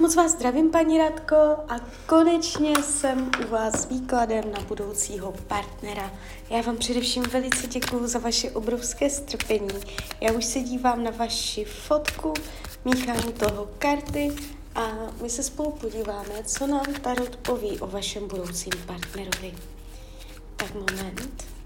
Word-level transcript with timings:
Moc 0.00 0.14
vás 0.14 0.32
zdravím, 0.32 0.70
paní 0.70 0.98
Radko, 0.98 1.36
a 1.68 1.80
konečně 2.06 2.82
jsem 2.82 3.30
u 3.46 3.50
vás 3.50 3.82
s 3.82 3.88
výkladem 3.88 4.52
na 4.52 4.60
budoucího 4.60 5.32
partnera. 5.32 6.10
Já 6.50 6.60
vám 6.60 6.76
především 6.76 7.22
velice 7.22 7.66
děkuji 7.66 8.06
za 8.06 8.18
vaše 8.18 8.50
obrovské 8.50 9.10
strpení. 9.10 9.68
Já 10.20 10.32
už 10.32 10.44
se 10.44 10.60
dívám 10.60 11.04
na 11.04 11.10
vaši 11.10 11.64
fotku, 11.64 12.34
míchám 12.84 13.32
toho 13.32 13.68
karty 13.78 14.32
a 14.74 14.88
my 15.22 15.30
se 15.30 15.42
spolu 15.42 15.70
podíváme, 15.70 16.44
co 16.44 16.66
nám 16.66 16.86
Tarot 17.02 17.36
poví 17.36 17.80
o 17.80 17.86
vašem 17.86 18.28
budoucím 18.28 18.72
partnerovi. 18.86 19.54
Tak 20.56 20.74
moment. 20.74 21.57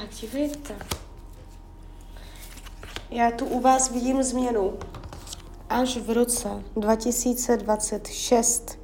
Tak, 0.00 0.08
dívejte. 0.20 0.74
Já 3.10 3.30
tu 3.30 3.44
u 3.44 3.60
vás 3.60 3.90
vidím 3.90 4.22
změnu. 4.22 4.72
Až 5.68 5.96
v 5.96 6.10
roce 6.10 6.48
2026. 6.76 8.78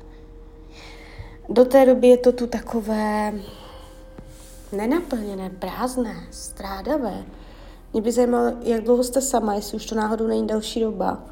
Do 1.48 1.64
té 1.64 1.86
doby 1.86 2.08
je 2.08 2.16
to 2.16 2.32
tu 2.32 2.46
takové 2.46 3.34
nenaplněné, 4.72 5.50
prázdné, 5.50 6.26
strádavé. 6.30 7.24
Mě 7.92 8.02
by 8.02 8.12
zajímalo, 8.12 8.52
jak 8.60 8.84
dlouho 8.84 9.04
jste 9.04 9.20
sama, 9.20 9.54
jestli 9.54 9.76
už 9.76 9.86
to 9.86 9.94
náhodou 9.94 10.26
není 10.26 10.46
další 10.46 10.80
doba. 10.80 11.24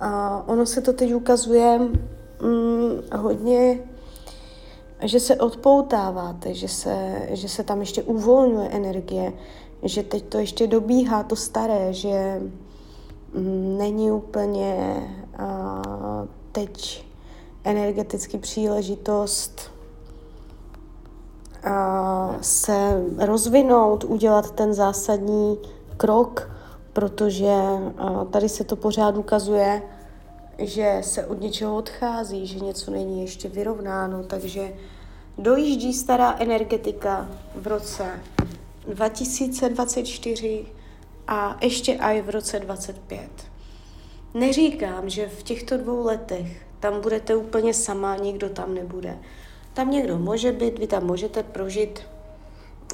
A 0.00 0.42
ono 0.46 0.66
se 0.66 0.80
to 0.80 0.92
teď 0.92 1.14
ukazuje 1.14 1.78
mm, 1.78 1.90
hodně 3.16 3.78
že 5.06 5.20
se 5.20 5.36
odpoutáváte, 5.36 6.54
že 6.54 6.68
se, 6.68 7.28
že 7.30 7.48
se 7.48 7.64
tam 7.64 7.80
ještě 7.80 8.02
uvolňuje 8.02 8.68
energie, 8.68 9.32
že 9.82 10.02
teď 10.02 10.24
to 10.24 10.38
ještě 10.38 10.66
dobíhá 10.66 11.22
to 11.22 11.36
staré, 11.36 11.92
že 11.92 12.40
mm, 13.34 13.78
není 13.78 14.10
úplně 14.10 15.02
a, 15.38 15.82
teď 16.52 17.04
energeticky 17.64 18.38
příležitost 18.38 19.70
a, 21.64 22.36
se 22.40 23.04
rozvinout, 23.18 24.04
udělat 24.04 24.50
ten 24.50 24.74
zásadní 24.74 25.58
krok, 25.96 26.50
protože 26.92 27.52
a, 27.98 28.24
tady 28.24 28.48
se 28.48 28.64
to 28.64 28.76
pořád 28.76 29.16
ukazuje, 29.16 29.82
že 30.58 30.98
se 31.00 31.26
od 31.26 31.40
něčeho 31.40 31.76
odchází, 31.76 32.46
že 32.46 32.58
něco 32.58 32.90
není 32.90 33.20
ještě 33.20 33.48
vyrovnáno, 33.48 34.22
takže 34.24 34.72
dojíždí 35.38 35.92
stará 35.92 36.36
energetika 36.38 37.28
v 37.54 37.66
roce 37.66 38.20
2024 38.88 40.66
a 41.28 41.56
ještě 41.60 41.92
i 41.92 42.22
v 42.22 42.30
roce 42.30 42.60
2025. 42.60 43.30
Neříkám, 44.34 45.08
že 45.10 45.28
v 45.28 45.42
těchto 45.42 45.76
dvou 45.76 46.04
letech 46.04 46.66
tam 46.80 47.00
budete 47.00 47.36
úplně 47.36 47.74
sama, 47.74 48.16
nikdo 48.16 48.48
tam 48.48 48.74
nebude. 48.74 49.18
Tam 49.74 49.90
někdo 49.90 50.18
může 50.18 50.52
být, 50.52 50.78
vy 50.78 50.86
tam 50.86 51.04
můžete 51.04 51.42
prožít 51.42 52.00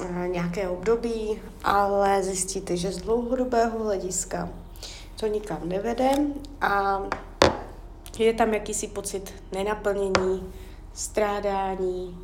eh, 0.01 0.27
nějaké 0.27 0.69
období, 0.69 1.41
ale 1.63 2.23
zjistíte, 2.23 2.77
že 2.77 2.91
z 2.91 2.97
dlouhodobého 2.97 3.83
hlediska 3.83 4.49
to 5.19 5.27
nikam 5.27 5.69
nevede 5.69 6.09
a 6.61 7.03
je 8.19 8.33
tam 8.33 8.53
jakýsi 8.53 8.87
pocit 8.87 9.33
nenaplnění, 9.51 10.53
strádání, 10.93 12.17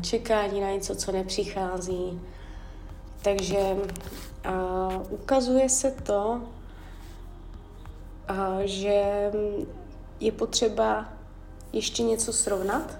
čekání 0.00 0.60
na 0.60 0.70
něco, 0.70 0.94
co 0.94 1.12
nepřichází. 1.12 2.20
Takže 3.22 3.76
ukazuje 5.10 5.68
se 5.68 5.90
to, 5.90 6.40
že 8.64 9.30
je 10.20 10.32
potřeba 10.32 11.08
ještě 11.72 12.02
něco 12.02 12.32
srovnat. 12.32 12.98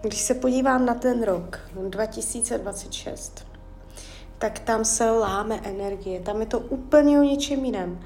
Když 0.00 0.20
se 0.20 0.34
podívám 0.34 0.86
na 0.86 0.94
ten 0.94 1.22
rok 1.22 1.60
2026, 1.88 3.46
tak 4.38 4.58
tam 4.58 4.84
se 4.84 5.10
láme 5.10 5.60
energie, 5.62 6.20
tam 6.20 6.40
je 6.40 6.46
to 6.46 6.58
úplně 6.58 7.18
o 7.18 7.22
něčem 7.22 7.64
jiném 7.64 8.00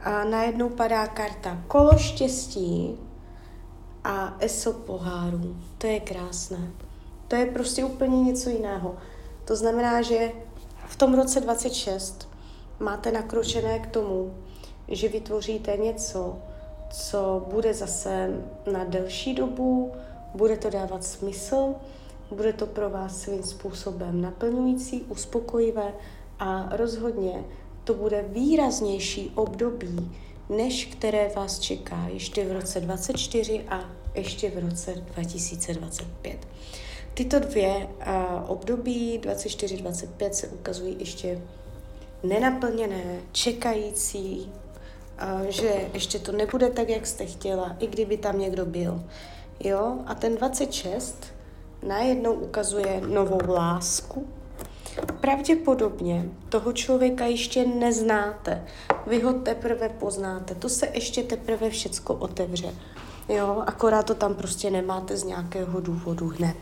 a 0.00 0.24
najednou 0.24 0.68
padá 0.68 1.06
karta 1.06 1.62
kolo 1.68 1.98
štěstí 1.98 2.98
a 4.06 4.36
eso 4.40 4.72
pohárů. 4.72 5.56
To 5.78 5.86
je 5.86 6.00
krásné. 6.00 6.70
To 7.28 7.36
je 7.36 7.46
prostě 7.46 7.84
úplně 7.84 8.22
něco 8.22 8.50
jiného. 8.50 8.96
To 9.44 9.56
znamená, 9.56 10.02
že 10.02 10.32
v 10.86 10.96
tom 10.96 11.14
roce 11.14 11.40
26 11.40 12.28
máte 12.80 13.12
nakročené 13.12 13.78
k 13.78 13.86
tomu, 13.86 14.34
že 14.88 15.08
vytvoříte 15.08 15.76
něco, 15.76 16.38
co 16.90 17.46
bude 17.52 17.74
zase 17.74 18.40
na 18.72 18.84
delší 18.84 19.34
dobu, 19.34 19.92
bude 20.34 20.56
to 20.56 20.70
dávat 20.70 21.04
smysl, 21.04 21.74
bude 22.30 22.52
to 22.52 22.66
pro 22.66 22.90
vás 22.90 23.20
svým 23.20 23.42
způsobem 23.42 24.20
naplňující, 24.20 25.02
uspokojivé 25.02 25.92
a 26.38 26.68
rozhodně 26.76 27.44
to 27.84 27.94
bude 27.94 28.24
výraznější 28.28 29.32
období, 29.34 30.12
než 30.48 30.86
které 30.86 31.28
vás 31.36 31.58
čeká 31.58 32.08
ještě 32.12 32.44
v 32.44 32.52
roce 32.52 32.80
24 32.80 33.64
a 33.68 33.80
ještě 34.14 34.50
v 34.50 34.58
roce 34.58 34.94
2025. 34.94 36.48
Tyto 37.14 37.38
dvě 37.38 37.88
a, 38.00 38.44
období 38.48 39.20
24-25 39.20 40.30
se 40.30 40.48
ukazují 40.48 40.96
ještě 40.98 41.40
nenaplněné, 42.22 43.20
čekající, 43.32 44.52
a, 45.18 45.40
že 45.48 45.88
ještě 45.94 46.18
to 46.18 46.32
nebude 46.32 46.70
tak, 46.70 46.88
jak 46.88 47.06
jste 47.06 47.26
chtěla, 47.26 47.76
i 47.78 47.86
kdyby 47.86 48.16
tam 48.16 48.38
někdo 48.38 48.66
byl. 48.66 49.04
Jo? 49.60 49.98
A 50.06 50.14
ten 50.14 50.36
26 50.36 51.24
najednou 51.82 52.32
ukazuje 52.32 53.00
novou 53.00 53.40
lásku, 53.48 54.26
Pravděpodobně 55.26 56.28
toho 56.48 56.72
člověka 56.72 57.24
ještě 57.24 57.66
neznáte. 57.66 58.64
Vy 59.06 59.20
ho 59.20 59.32
teprve 59.32 59.88
poznáte. 59.88 60.54
To 60.54 60.68
se 60.68 60.88
ještě 60.94 61.22
teprve 61.22 61.70
všecko 61.70 62.14
otevře. 62.14 62.74
Jo, 63.28 63.62
akorát 63.66 64.06
to 64.06 64.14
tam 64.14 64.34
prostě 64.34 64.70
nemáte 64.70 65.16
z 65.16 65.24
nějakého 65.24 65.80
důvodu 65.80 66.28
hned. 66.28 66.56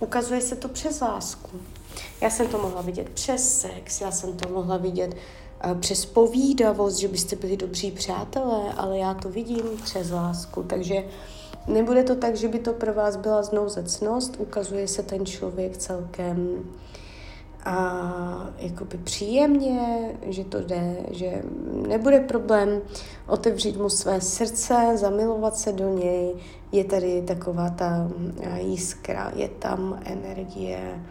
Ukazuje 0.00 0.40
se 0.40 0.56
to 0.56 0.68
přes 0.68 1.00
lásku. 1.00 1.50
Já 2.20 2.30
jsem 2.30 2.48
to 2.48 2.58
mohla 2.58 2.82
vidět 2.82 3.08
přes 3.08 3.60
sex, 3.60 4.00
já 4.00 4.10
jsem 4.10 4.36
to 4.36 4.48
mohla 4.48 4.76
vidět 4.76 5.14
uh, 5.14 5.78
přes 5.80 6.06
povídavost, 6.06 6.98
že 6.98 7.08
byste 7.08 7.36
byli 7.36 7.56
dobří 7.56 7.90
přátelé, 7.90 8.72
ale 8.76 8.98
já 8.98 9.14
to 9.14 9.28
vidím 9.28 9.64
přes 9.82 10.10
lásku. 10.10 10.62
Takže 10.62 11.04
nebude 11.66 12.02
to 12.02 12.14
tak, 12.14 12.36
že 12.36 12.48
by 12.48 12.58
to 12.58 12.72
pro 12.72 12.94
vás 12.94 13.16
byla 13.16 13.42
znouzecnost, 13.42 14.36
ukazuje 14.38 14.88
se 14.88 15.02
ten 15.02 15.26
člověk 15.26 15.76
celkem 15.76 16.64
a 17.64 18.50
jakoby 18.58 18.98
příjemně, 18.98 20.10
že 20.22 20.44
to 20.44 20.60
jde, 20.60 20.96
že 21.10 21.42
nebude 21.88 22.20
problém 22.20 22.80
otevřít 23.26 23.76
mu 23.76 23.88
své 23.88 24.20
srdce, 24.20 24.92
zamilovat 24.94 25.56
se 25.56 25.72
do 25.72 25.88
něj. 25.88 26.34
Je 26.72 26.84
tady 26.84 27.22
taková 27.22 27.70
ta 27.70 28.10
jiskra, 28.58 29.32
je 29.36 29.48
tam 29.48 30.00
energie 30.04 31.04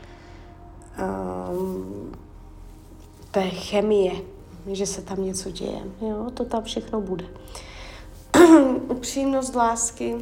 um, 1.52 2.12
té 3.32 3.50
chemie, 3.50 4.14
že 4.72 4.86
se 4.86 5.02
tam 5.02 5.24
něco 5.24 5.52
děje. 5.52 5.82
Jo, 6.02 6.32
to 6.34 6.46
tam 6.46 6.64
všechno 6.64 7.02
bude. 7.02 7.26
Upřímnost 8.90 9.56
lásky 9.56 10.16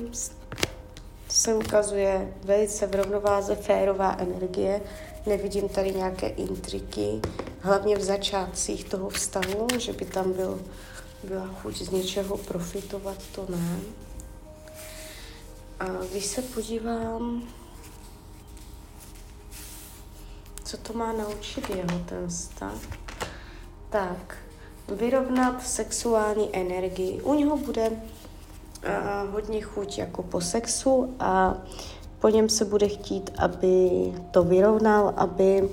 se 1.27 1.56
ukazuje 1.56 2.34
velice 2.44 2.88
v 2.88 2.95
rovnováze 2.95 3.56
férová 3.56 4.16
energie, 4.19 4.81
Nevidím 5.26 5.70
tady 5.70 5.92
nějaké 5.92 6.28
intriky, 6.28 7.22
hlavně 7.60 7.98
v 7.98 8.04
začátcích 8.04 8.84
toho 8.84 9.10
vztahu, 9.10 9.68
že 9.78 9.94
by 9.94 10.06
tam 10.06 10.34
byl, 10.34 10.62
byla 11.24 11.48
chuť 11.48 11.78
z 11.78 11.90
něčeho 11.90 12.38
profitovat, 12.38 13.18
to 13.36 13.46
ne. 13.50 13.80
A 15.80 15.86
když 16.12 16.26
se 16.26 16.42
podívám, 16.42 17.44
co 20.64 20.78
to 20.78 20.94
má 20.94 21.14
naučit 21.14 21.70
jeho 21.70 22.00
ten 22.06 22.28
vztah, 22.28 22.78
tak 23.90 24.38
vyrovnat 24.88 25.68
sexuální 25.68 26.56
energii. 26.56 27.22
U 27.22 27.34
něho 27.34 27.58
bude 27.58 27.90
uh, 27.90 27.98
hodně 29.32 29.62
chuť 29.62 29.98
jako 29.98 30.24
po 30.24 30.42
sexu 30.42 31.16
a 31.20 31.58
po 32.22 32.30
něm 32.30 32.50
se 32.50 32.66
bude 32.66 32.88
chtít, 32.88 33.32
aby 33.38 33.90
to 34.32 34.44
vyrovnal, 34.44 35.14
aby 35.18 35.62
uh, 35.62 35.70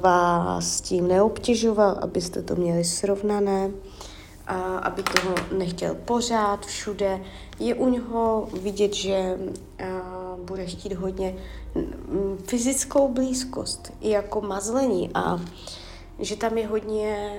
vás 0.00 0.80
tím 0.80 1.08
neobtěžoval, 1.08 1.98
abyste 2.02 2.42
to 2.42 2.56
měli 2.56 2.84
srovnané, 2.84 3.70
a 4.46 4.78
aby 4.78 5.02
toho 5.02 5.34
nechtěl 5.58 5.94
pořád 5.94 6.66
všude. 6.66 7.20
Je 7.58 7.74
u 7.74 7.88
něho 7.88 8.48
vidět, 8.62 8.94
že 8.94 9.38
uh, 9.38 10.44
bude 10.44 10.66
chtít 10.66 10.92
hodně 10.92 11.34
fyzickou 12.46 13.08
blízkost, 13.08 13.92
i 14.00 14.10
jako 14.10 14.40
mazlení 14.40 15.10
a 15.14 15.40
že 16.18 16.36
tam 16.36 16.58
je 16.58 16.66
hodně 16.66 17.32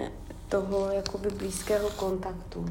toho 0.50 0.92
jakoby 0.92 1.30
blízkého 1.30 1.90
kontaktu. 1.90 2.66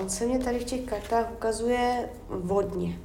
On 0.00 0.08
se 0.08 0.26
mě 0.26 0.38
tady 0.38 0.58
v 0.58 0.64
těch 0.64 0.80
kartách 0.80 1.26
ukazuje 1.32 2.08
vodně. 2.28 2.98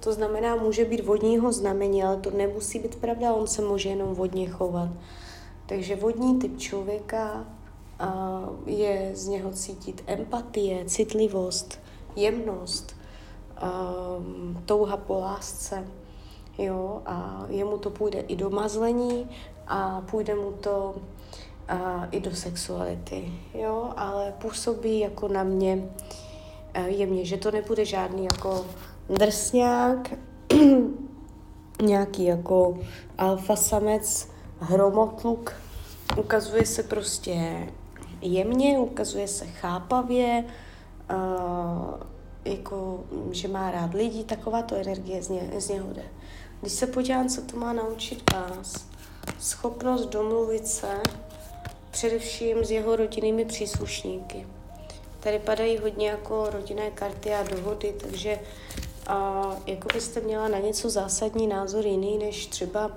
To 0.00 0.12
znamená, 0.12 0.56
může 0.56 0.84
být 0.84 1.04
vodního 1.04 1.52
znamení, 1.52 2.04
ale 2.04 2.16
to 2.16 2.30
nemusí 2.30 2.78
být 2.78 2.96
pravda, 2.96 3.32
on 3.32 3.46
se 3.46 3.62
může 3.62 3.88
jenom 3.88 4.14
vodně 4.14 4.48
chovat. 4.48 4.88
Takže 5.66 5.96
vodní 5.96 6.38
typ 6.38 6.58
člověka 6.58 7.46
a 7.98 8.40
je 8.66 9.10
z 9.14 9.28
něho 9.28 9.52
cítit 9.52 10.04
empatie, 10.06 10.84
citlivost, 10.84 11.80
jemnost, 12.16 12.96
um, 14.18 14.62
touha 14.66 14.96
po 14.96 15.18
lásce. 15.18 15.86
Jo, 16.58 17.02
a 17.06 17.46
jemu 17.48 17.78
to 17.78 17.90
půjde 17.90 18.20
i 18.20 18.36
do 18.36 18.50
mazlení 18.50 19.30
a 19.66 20.00
půjde 20.00 20.34
mu 20.34 20.52
to 20.52 20.94
a, 21.68 22.08
i 22.10 22.20
do 22.20 22.34
sexuality, 22.34 23.32
jo, 23.54 23.92
ale 23.96 24.34
působí 24.38 24.98
jako 24.98 25.28
na 25.28 25.42
mě 25.42 25.90
jemně, 26.86 27.24
že 27.24 27.36
to 27.36 27.50
nebude 27.50 27.84
žádný 27.84 28.24
jako 28.24 28.66
drsňák, 29.08 30.14
nějaký 31.82 32.24
jako 32.24 32.78
alfa 33.18 33.56
samec, 33.56 34.28
hromotluk, 34.60 35.52
ukazuje 36.16 36.66
se 36.66 36.82
prostě 36.82 37.66
jemně, 38.20 38.78
ukazuje 38.78 39.28
se 39.28 39.46
chápavě, 39.46 40.44
uh, 41.10 41.94
jako, 42.44 43.04
že 43.30 43.48
má 43.48 43.70
rád 43.70 43.94
lidi, 43.94 44.24
taková 44.24 44.62
to 44.62 44.74
energie 44.74 45.22
z, 45.22 45.28
ně, 45.28 45.50
z 45.58 45.68
něho 45.68 45.92
jde. 45.92 46.02
Když 46.60 46.72
se 46.72 46.86
podívám, 46.86 47.28
co 47.28 47.42
to 47.42 47.56
má 47.56 47.72
naučit 47.72 48.32
vás, 48.32 48.86
schopnost 49.38 50.06
domluvit 50.06 50.66
se 50.66 51.00
především 51.90 52.64
s 52.64 52.70
jeho 52.70 52.96
rodinnými 52.96 53.44
příslušníky. 53.44 54.46
Tady 55.20 55.38
padají 55.38 55.78
hodně 55.78 56.08
jako 56.08 56.50
rodinné 56.50 56.90
karty 56.90 57.34
a 57.34 57.42
dohody, 57.42 57.94
takže 58.00 58.38
a, 59.08 59.56
jako 59.66 59.88
byste 59.94 60.20
měla 60.20 60.48
na 60.48 60.58
něco 60.58 60.90
zásadní 60.90 61.46
názor 61.46 61.86
jiný 61.86 62.18
než 62.18 62.46
třeba 62.46 62.90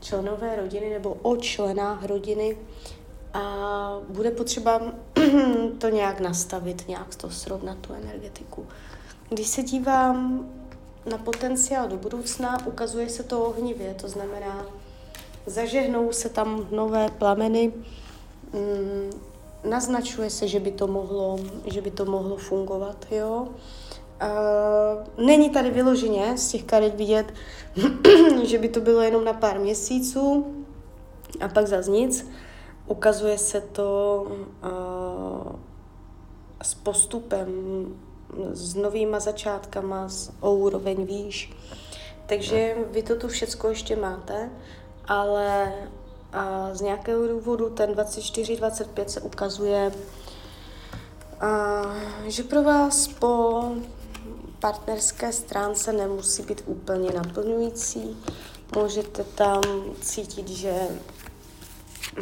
členové 0.00 0.56
rodiny 0.56 0.90
nebo 0.90 1.16
o 1.22 1.36
členách 1.36 2.04
rodiny 2.04 2.56
a 3.34 3.96
bude 4.08 4.30
potřeba 4.30 4.82
to 5.78 5.88
nějak 5.88 6.20
nastavit, 6.20 6.88
nějak 6.88 7.14
to 7.14 7.30
srovnat, 7.30 7.78
tu 7.78 7.92
energetiku. 7.92 8.66
Když 9.28 9.46
se 9.46 9.62
dívám 9.62 10.48
na 11.06 11.18
potenciál 11.18 11.88
do 11.88 11.96
budoucna, 11.96 12.66
ukazuje 12.66 13.08
se 13.08 13.22
to 13.22 13.44
ohnivě, 13.44 13.94
to 13.94 14.08
znamená, 14.08 14.66
zažehnou 15.46 16.12
se 16.12 16.28
tam 16.28 16.68
nové 16.70 17.10
plameny, 17.10 17.72
mm, 18.52 19.10
naznačuje 19.64 20.30
se, 20.30 20.48
že 20.48 20.60
by 20.60 20.70
to 20.70 20.86
mohlo, 20.86 21.38
že 21.64 21.80
by 21.80 21.90
to 21.90 22.04
mohlo 22.04 22.36
fungovat, 22.36 23.06
jo. 23.10 23.48
Uh, 24.24 25.26
není 25.26 25.50
tady 25.50 25.70
vyloženě 25.70 26.38
z 26.38 26.48
těch 26.48 26.64
karet 26.64 26.94
vidět, 26.94 27.34
že 28.44 28.58
by 28.58 28.68
to 28.68 28.80
bylo 28.80 29.00
jenom 29.00 29.24
na 29.24 29.32
pár 29.32 29.58
měsíců 29.58 30.46
a 31.40 31.48
pak 31.48 31.66
zase 31.66 31.90
nic. 31.90 32.30
Ukazuje 32.86 33.38
se 33.38 33.60
to 33.60 34.22
uh, 34.28 35.52
s 36.62 36.74
postupem, 36.74 37.48
s 38.52 38.74
novýma 38.74 39.20
začátkama, 39.20 40.08
s 40.08 40.32
o 40.40 40.54
úroveň 40.54 41.06
výš. 41.06 41.52
Takže 42.26 42.76
vy 42.90 43.02
to 43.02 43.16
tu 43.16 43.28
všecko 43.28 43.68
ještě 43.68 43.96
máte, 43.96 44.50
ale 45.08 45.72
a 46.34 46.74
z 46.74 46.80
nějakého 46.80 47.28
důvodu 47.28 47.70
ten 47.70 47.90
24-25 47.90 49.04
se 49.06 49.20
ukazuje, 49.20 49.92
a, 51.40 51.82
že 52.26 52.42
pro 52.42 52.62
vás 52.62 53.08
po 53.08 53.62
partnerské 54.64 55.32
stránce 55.32 55.92
nemusí 55.92 56.42
být 56.42 56.62
úplně 56.66 57.10
naplňující. 57.10 58.16
Můžete 58.76 59.24
tam 59.24 59.62
cítit, 60.00 60.48
že 60.48 60.72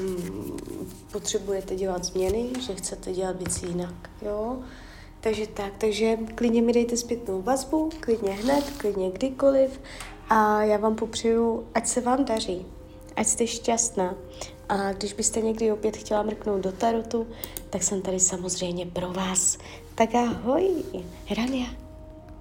mm, 0.00 0.58
potřebujete 1.12 1.76
dělat 1.76 2.04
změny, 2.04 2.50
že 2.60 2.74
chcete 2.74 3.12
dělat 3.12 3.36
věci 3.36 3.66
jinak, 3.66 4.10
jo. 4.22 4.58
Takže 5.20 5.46
tak, 5.46 5.72
takže 5.78 6.16
klidně 6.34 6.62
mi 6.62 6.72
dejte 6.72 6.96
zpětnou 6.96 7.42
vazbu, 7.42 7.90
klidně 8.00 8.32
hned, 8.32 8.64
klidně 8.76 9.10
kdykoliv 9.10 9.80
a 10.28 10.62
já 10.62 10.76
vám 10.76 10.96
popřeju, 10.96 11.66
ať 11.74 11.86
se 11.86 12.00
vám 12.00 12.24
daří 12.24 12.66
ať 13.16 13.26
jste 13.26 13.46
šťastná. 13.46 14.14
A 14.68 14.92
když 14.92 15.12
byste 15.12 15.40
někdy 15.40 15.72
opět 15.72 15.96
chtěla 15.96 16.22
mrknout 16.22 16.60
do 16.60 16.72
tarotu, 16.72 17.26
tak 17.70 17.82
jsem 17.82 18.02
tady 18.02 18.20
samozřejmě 18.20 18.86
pro 18.86 19.12
vás. 19.12 19.58
Tak 19.94 20.14
ahoj, 20.14 20.70
Rania. 21.36 21.91